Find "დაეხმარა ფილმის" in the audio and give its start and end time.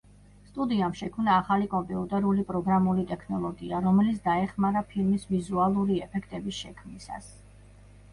4.23-5.27